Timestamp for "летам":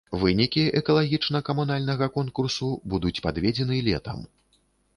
3.93-4.27